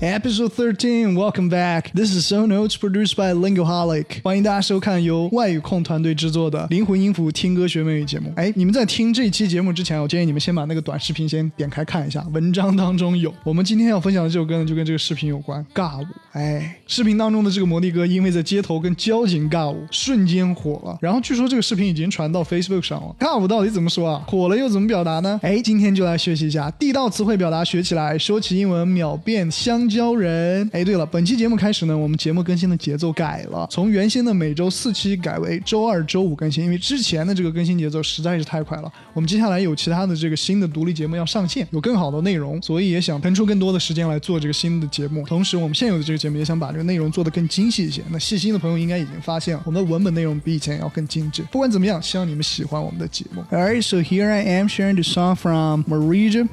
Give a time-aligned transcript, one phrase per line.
[0.00, 1.90] Episode thirteen, welcome back.
[1.92, 4.22] This is So Notes produced by Lingoholic.
[4.22, 8.32] 欢迎大家收看由外语控团队制作的灵魂音符听歌学美语节目。
[8.36, 13.34] 哎，你们在听这期节目之前，我建议你们先把那个短视频先点开看一下，文章当中有。
[13.42, 16.06] 我们今天要分享的这首歌呢，就跟这个视频有关，尬舞。
[16.30, 20.96] 哎，视频当中的这个摩的哥，因为在街头跟交警尬舞，瞬间火了。
[21.00, 23.16] 然后据说这个视频已经传到 Facebook 上了。
[23.18, 24.24] 尬舞到底怎么说啊？
[24.28, 25.40] 火了又怎么表达呢？
[25.42, 28.16] 哎，今天就来学习一下地道词汇表达，学起来。
[28.16, 30.68] 说起英文，秒变香香蕉人。
[30.72, 38.92] 哎，对了，本期节目开始呢，我们节目更新的节奏改了，从原先的每周四期改为周二、周五更新，因为之前的这个更新节奏实在是太快了。
[39.14, 45.24] 我们接下来有其他的这个新的独立节目要上线，有更好的内容，所以也想腾出更多的时间来做这个新的节目。
[45.26, 48.02] 同时，我们现有的这个节目也想把这个内容做得更精细一些。
[48.10, 51.42] 那细心的朋友应该已经发现了，我们的文本内容比以前要更精致。
[51.50, 53.42] 不管怎么样，希望你们喜欢我们的节目。
[53.50, 56.46] Alright, so here I am sharing the song from Marija.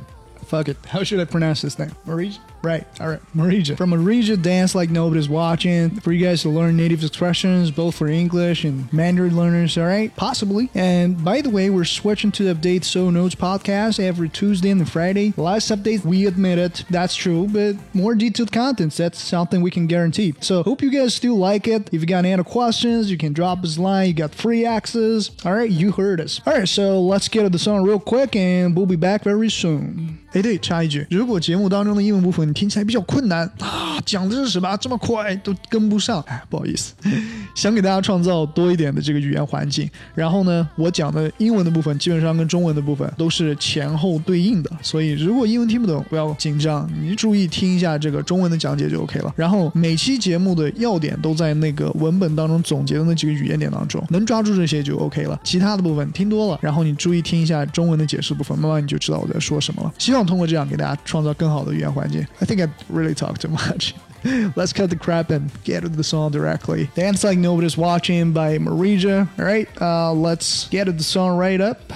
[0.48, 0.78] Fuck it.
[0.88, 1.92] How should I pronounce this name?
[2.06, 2.38] Marija?
[2.65, 2.87] Right.
[3.01, 3.21] All right.
[3.35, 3.75] Marija.
[3.75, 8.07] From Marija Dance Like Nobody's Watching for you guys to learn native expressions, both for
[8.07, 9.79] English and Mandarin learners.
[9.79, 10.15] All right.
[10.15, 10.69] Possibly.
[10.75, 14.87] And by the way, we're switching to the Update So Notes podcast every Tuesday and
[14.87, 15.33] Friday.
[15.39, 16.85] Last update, we admit it.
[16.91, 17.49] That's true.
[17.49, 20.35] But more detailed contents, that's something we can guarantee.
[20.41, 21.89] So hope you guys still like it.
[21.93, 24.09] If you got any other questions, you can drop us a line.
[24.09, 25.31] You got free access.
[25.47, 25.71] All right.
[25.71, 26.43] You heard us.
[26.45, 26.69] All right.
[26.69, 30.19] So let's get to the song real quick and we'll be back very soon.
[30.33, 36.94] 哎，对，插一句，如果节目当中的英文部分你 听起来比较困难啊，讲的是什么这么快都跟不上，哎，不好意思，
[37.54, 39.88] 想给大家创造多一点的这个语言环境。
[40.16, 49.34] 然后呢，我讲的英文的部分基本上跟中文的部分都是前后对应的，所以如果英文听不懂不要紧张，你注意听一下这个中文的讲解就 OK 了。
[49.36, 55.38] 然后每期节目的要点都在那个文本当中总结的那几个语言点当中，能抓住这些就 OK 了。
[55.44, 59.94] 其他的部分听多了，然后你注意听一下中文的解释部分，慢慢你就知道我在说什么了。
[59.98, 62.26] 希望通过这样给大家创造更好的语言环境。
[62.46, 63.96] I think I really talk too much.
[64.56, 66.92] Let's cut the crap and get to the song directly.
[66.94, 69.28] Dance Like Nobody's Watching by Marija.
[69.40, 71.92] All right, uh, let's get to the song right up.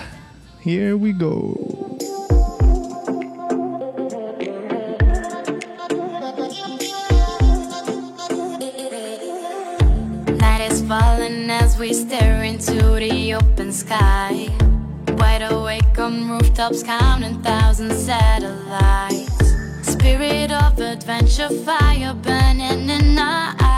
[0.60, 1.54] Here we go.
[10.36, 14.48] Night is falling as we stare into the open sky.
[15.10, 19.19] Wide awake on rooftops, counting thousand satellites.
[20.00, 23.69] Spirit of adventure, fire burning in our eyes.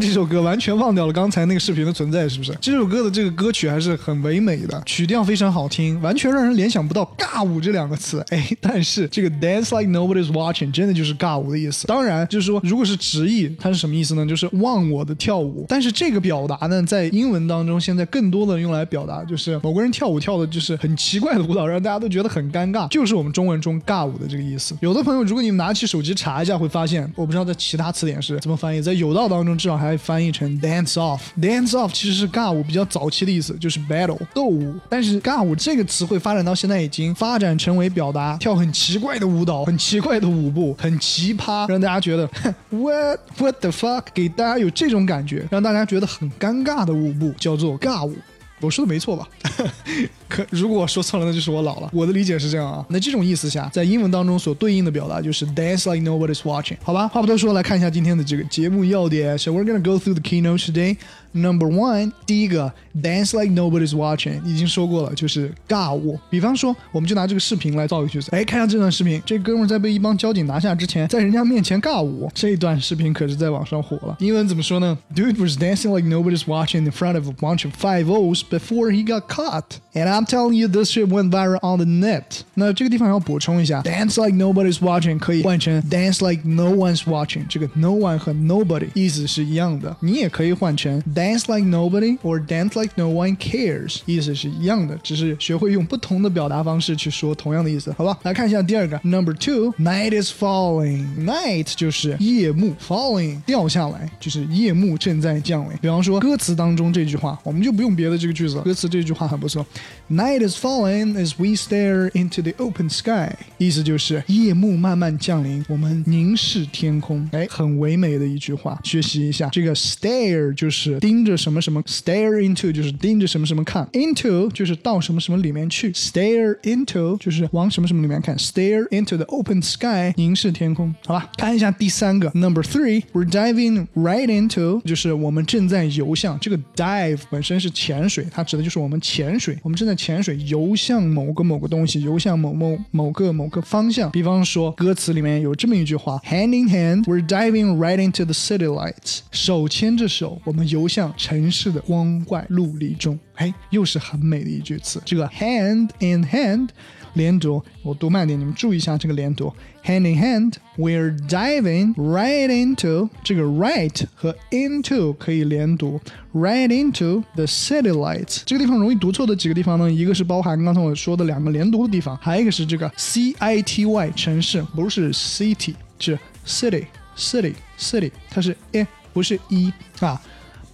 [0.00, 2.54] to 首歌，完全忘掉了刚才那个视频的存在，是不是？
[2.60, 8.22] 这首歌的这个歌曲还是很唯美的，曲调非常好听，完全让人联想不到“尬舞”这两个词。
[8.28, 11.86] 哎，但是这个 “dance like nobody's watching” 真的就是尬舞的意思。
[11.86, 14.26] 当然，就是说，如果是直译，它是什么意思呢？
[14.26, 15.64] 就是忘我的跳舞。
[15.66, 24.76] 但是这个表达呢，在英文当中，现在更多的用来表达就是某个人跳舞跳的就是很奇怪的舞蹈，让大家都觉得很尴尬，就是我们中文中“尬舞”的这个意思。
[24.80, 31.20] 有的朋友，如果你们拿起手机查一下，会发现，我不知道在其他词典是怎么翻译，在有道当中至少还翻译成 dance off。
[31.40, 34.74] dance off 其实是尬舞比较早期的意思，就是 battle 斗舞。
[34.88, 42.28] 但是尬舞这个词汇发展到现在已经发展成为表达跳很奇怪的舞蹈、很奇怪的舞步、很奇葩，让大家觉得
[42.70, 48.16] what what the fuck，给大家有这种感觉，让大家觉得很尴尬的舞步叫做尬舞。
[48.60, 49.28] 我说的没错吧？
[50.30, 51.90] 可如果我说错了，那就是我老了。
[51.92, 52.86] 我的理解是这样啊。
[52.88, 56.76] 那这种意思下，在英文当中所对应的表达就是 dance like nobody's watching。
[56.82, 59.36] 好吧，话不多说，来看一下今天的这个节目要点。
[59.36, 60.96] So we're gonna go through the keynote today.
[61.32, 66.18] Number one，第一个 dance like nobody's watching，已经说过了，就是尬舞。
[66.28, 68.28] 比方说，我们就拿这个视频来造个句子。
[68.32, 72.28] 哎，看一下这段视频，这哥们在被一帮交警拿下之前，在人家面前尬舞。
[72.34, 74.16] 这段视频可是在网上火了。
[74.18, 79.06] 英文怎么说呢？Dude was dancing like nobody's watching in front of a bunch of five O's before he
[79.06, 79.78] got caught.
[79.94, 82.42] And I'm telling you, this shit went viral on the net.
[82.52, 87.46] 那这个地方要补充一下，dance like nobody's watching 可以换成 dance like no one's watching。
[87.48, 89.96] 这个 no one 和 nobody 意思是一样的。
[90.00, 98.18] 你也可以换成 dance like nobody or dance like no one cares，意思是一样的，只是学会用不同的表达方式去说同样的意思，好吧？
[98.24, 101.24] 来看一下第二个，Number two，night is falling。
[101.24, 105.78] night 就是夜幕，falling 掉下来就是夜幕正在降临。
[105.80, 108.62] 比方说歌词当中这句话，我们就不用别的这个句子了。
[108.62, 109.64] 歌词这句话很不错
[110.10, 117.28] ，Night is falling as we stare into the open sky，意思就是夜幕慢慢降临，我们凝视天空。
[117.32, 119.48] 哎，很唯美的一句话，学习一下。
[119.50, 130.94] 这个 stare 就是盯着什么什么，stare into 就是盯着什么什么看，into 就是到什么什么里面去，stare into 就是往什么什么里面看，stare into the open sky 凝视天空。
[131.06, 136.38] 好吧，看一下第三个，Number three，we're diving right into 就是我们正在游向。
[136.40, 144.10] 这个 dive 本身是潜水，它指的就是我们潜水，我们正在潜水游向某个某个东西，游向某某某个某个方向。
[144.10, 153.18] 比方说歌词里面有这么一句话，Hand in hand，we're diving right into the city lights，手牵着手，我们游向城市的光怪陆离中。
[153.34, 155.02] 哎，又是很美的一句词。
[155.04, 156.68] 这个 hand in hand
[157.14, 159.52] 连读，我读慢点，你们注意一下这个连读。
[159.84, 166.00] Hand in hand, we're diving right into 这个 right 和 into 可以连读
[166.34, 168.42] ，right into the city lights。
[168.44, 176.84] 这个地方容易读错的几个地方呢，一个是包含刚才我说的两个连读的地方，还有一个是这个 c i t y 城市，不是 city，是 city
[177.16, 180.20] city city，它是 a 不是 e 啊。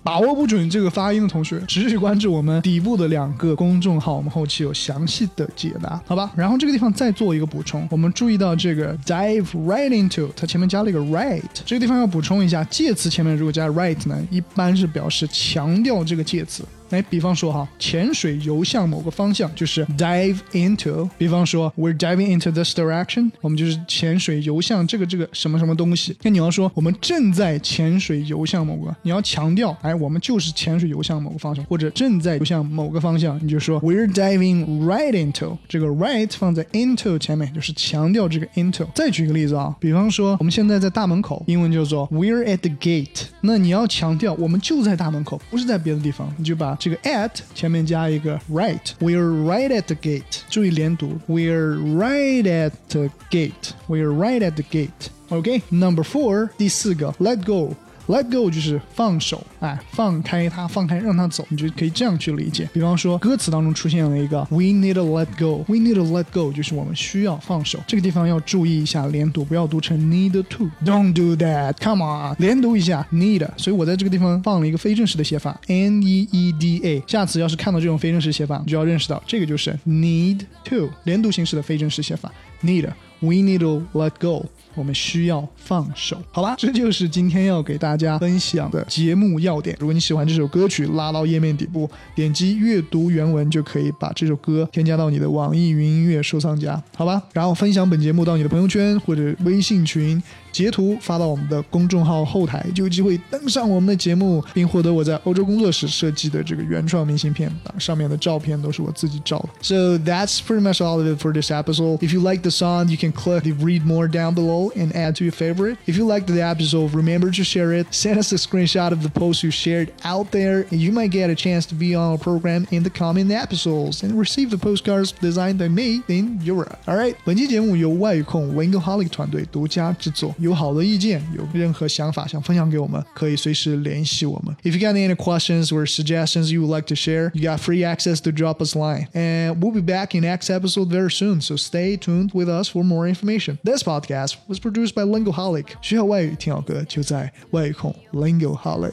[0.07, 6.31] 把握不准这个发音的同学，持续关注我们底部的两个公众号，我们后期有详细的解答，好吧？
[6.37, 16.63] 然后这个地方再做一个补充，我们注意到这个 dive right into，它前面加了一个 right，这个地方要补充一下，介词前面如果加 right 呢，一般是表示强调这个介词。
[16.91, 21.09] 哎，比方说哈，潜水游向某个方向就是 dive into。
[21.19, 26.17] 比方说，we're diving into this direction，我们就是潜水游向这个这个什么什么东西。
[26.23, 35.57] 那你要说我们正在潜水游向某个，你要强调，哎，我们就是潜水游向某个方向，或者正在游向某个方向，你就说 we're diving right into。
[35.69, 38.87] 这个 right 放在 into 前面，就是强调这个 into。
[38.95, 43.27] 再举个例子啊，比方说我们现在在大门口，英文叫做 we're at the gate。
[43.41, 56.04] 那你要强调我们就在大门口，不是在别的地方，你就把这个 at 前面加一个 right，we're right at the gate，注意连读，we're right at the gate，we're right at the gate。OK，number
[56.04, 57.76] four，第四个，let go。
[58.07, 62.69] Let go 就是放手，哎，放开它，放开让它走，你就可以这样去理解。
[62.73, 67.81] 比方说，歌词当中出现了一个 We need to let go，We need to let go，就是我们需要放手。
[67.87, 70.71] 这个地方要注意一下连读，不要读成 need to。
[70.85, 73.47] Don't do that，come on，连读一下 need。
[73.57, 77.03] 所以我在这个地方放了一个非正式的写法 n e e d a。
[77.07, 82.33] 下次要是看到这种非正式写法，你就要认识到这个就是 need to，连读形式的非正式写法
[82.63, 82.89] need。
[83.19, 84.45] We need to let go。
[84.77, 86.55] 我们需要放手，好吧？
[86.59, 89.77] 这就是今天要给大家分享的节目要点。
[89.81, 97.23] 如果你喜欢这首歌曲，拉到页面底部，点击阅读原文，就可以把这首歌添加到你的网易云音乐收藏夹，好吧？
[97.33, 100.23] 然后分享本节目到你的朋友圈或者微信群。
[100.56, 107.50] 截图发到我们的公众号后台，就有机会登上我们的节目，并获得我在欧洲工作时设计的这个原创明信片，
[107.80, 109.50] 上面的照片都是我自己照的。
[109.62, 112.00] So that's pretty much all of it for this episode.
[112.00, 115.16] If you like the song, you can click the read more down below and add
[115.16, 115.78] to your favorite.
[115.88, 117.88] If you liked the episode, remember to share it.
[117.92, 121.30] Send us a screenshot of the post you shared out there, and you might get
[121.30, 125.14] a chance to be on our program in the coming episodes and receive the postcards
[125.22, 126.78] designed by me in Europe.
[126.88, 130.36] All right，本期节目由外语控 Wingoholic 团队独家制作。
[130.46, 134.56] 有好的意见，有任何想法想分享给我们，可以随时联系我们。
[134.64, 138.20] If you got any questions or suggestions you would like to share, you got free access
[138.22, 139.08] to drop us line.
[139.14, 142.84] And we'll be back in next episode very soon, so stay tuned with us for
[142.84, 143.60] more information.
[143.64, 145.66] This podcast was produced by Lingoholic.
[145.82, 148.92] 学好外语，听好歌就在外语控 Lingoholic。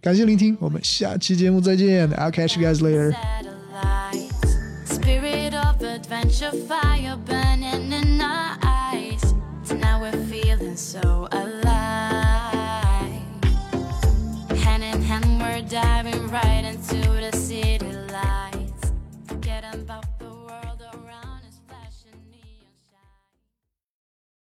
[0.00, 2.10] 感谢聆听，我们下期节目再见。
[2.12, 3.14] I'll catch you guys later.
[4.86, 7.92] Spirit of adventure, fire burning